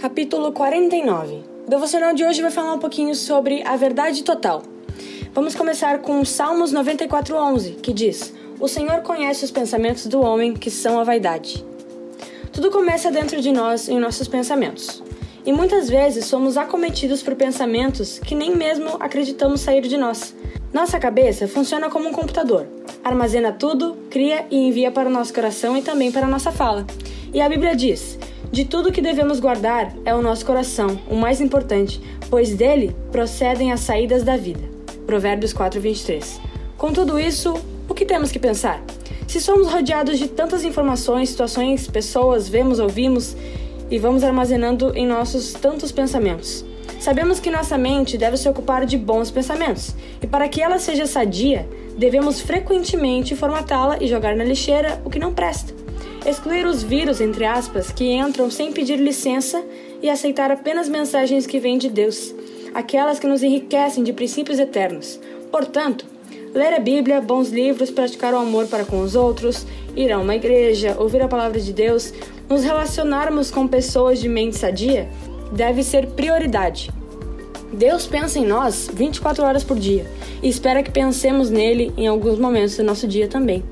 [0.00, 1.42] Capítulo 49.
[1.66, 4.62] O devocional de hoje vai falar um pouquinho sobre a verdade total.
[5.34, 10.70] Vamos começar com Salmos 94:11, que diz: O Senhor conhece os pensamentos do homem, que
[10.70, 11.62] são a vaidade.
[12.50, 15.02] Tudo começa dentro de nós, em nossos pensamentos.
[15.44, 20.34] E muitas vezes somos acometidos por pensamentos que nem mesmo acreditamos sair de nós.
[20.72, 22.66] Nossa cabeça funciona como um computador.
[23.04, 26.86] Armazena tudo, cria e envia para o nosso coração e também para a nossa fala.
[27.34, 28.18] E a Bíblia diz:
[28.52, 33.70] de tudo que devemos guardar é o nosso coração, o mais importante, pois dele procedem
[33.70, 34.62] as saídas da vida.
[35.06, 36.40] Provérbios 4:23.
[36.76, 37.54] Com tudo isso,
[37.88, 38.82] o que temos que pensar?
[39.28, 43.36] Se somos rodeados de tantas informações, situações, pessoas, vemos, ouvimos
[43.88, 46.64] e vamos armazenando em nossos tantos pensamentos.
[46.98, 51.06] Sabemos que nossa mente deve se ocupar de bons pensamentos, e para que ela seja
[51.06, 55.79] sadia, devemos frequentemente formatá-la e jogar na lixeira o que não presta
[56.26, 59.62] excluir os vírus, entre aspas, que entram sem pedir licença
[60.02, 62.34] e aceitar apenas mensagens que vêm de Deus,
[62.74, 65.20] aquelas que nos enriquecem de princípios eternos.
[65.50, 66.04] Portanto,
[66.54, 70.36] ler a Bíblia, bons livros, praticar o amor para com os outros, ir a uma
[70.36, 72.12] igreja, ouvir a palavra de Deus,
[72.48, 75.08] nos relacionarmos com pessoas de mente sadia,
[75.52, 76.90] deve ser prioridade.
[77.72, 80.04] Deus pensa em nós 24 horas por dia
[80.42, 83.62] e espera que pensemos nele em alguns momentos do nosso dia também.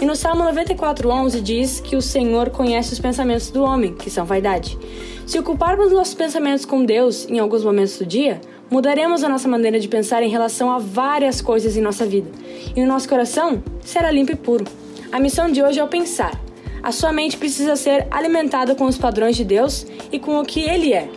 [0.00, 4.24] E no Salmo 94:11 diz que o Senhor conhece os pensamentos do homem, que são
[4.24, 4.78] vaidade.
[5.26, 9.80] Se ocuparmos nossos pensamentos com Deus em alguns momentos do dia, mudaremos a nossa maneira
[9.80, 12.30] de pensar em relação a várias coisas em nossa vida,
[12.74, 14.64] e o nosso coração será limpo e puro.
[15.10, 16.38] A missão de hoje é o pensar.
[16.82, 20.60] A sua mente precisa ser alimentada com os padrões de Deus e com o que
[20.60, 21.08] Ele é.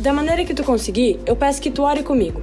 [0.00, 2.42] Da maneira que tu conseguir, eu peço que tu ore comigo.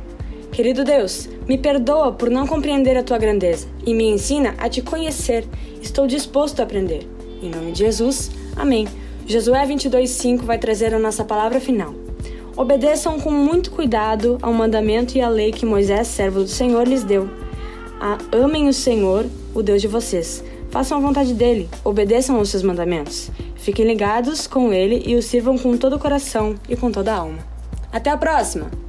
[0.51, 4.81] Querido Deus, me perdoa por não compreender a tua grandeza e me ensina a te
[4.81, 5.45] conhecer.
[5.81, 7.07] Estou disposto a aprender.
[7.41, 8.85] Em nome de Jesus, amém.
[9.25, 11.95] Josué 22:5 vai trazer a nossa palavra final.
[12.57, 17.05] Obedeçam com muito cuidado ao mandamento e à lei que Moisés, servo do Senhor, lhes
[17.05, 17.29] deu.
[17.97, 20.43] A, amem o Senhor, o Deus de vocês.
[20.69, 23.31] Façam a vontade dele, obedeçam aos seus mandamentos.
[23.55, 27.17] Fiquem ligados com ele e o sirvam com todo o coração e com toda a
[27.19, 27.39] alma.
[27.91, 28.80] Até a próxima!